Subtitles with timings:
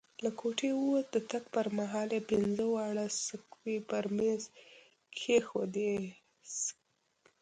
[0.23, 4.43] له کوټې ووت، د تګ پر مهال یې پینځه واړه سکوې پر میز
[5.15, 5.95] کښېښودې.